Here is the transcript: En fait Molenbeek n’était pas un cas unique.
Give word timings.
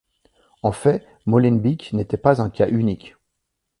En 0.63 0.71
fait 0.71 1.05
Molenbeek 1.27 1.93
n’était 1.93 2.17
pas 2.17 2.41
un 2.41 2.49
cas 2.49 2.67
unique. 2.67 3.17